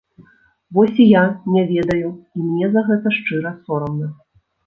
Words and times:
Вось 0.75 1.01
і 1.03 1.05
я 1.09 1.25
не 1.57 1.65
ведаю, 1.73 2.09
і 2.39 2.45
мне 2.47 2.65
за 2.77 2.81
гэта 2.89 3.07
шчыра 3.17 3.51
сорамна. 3.67 4.07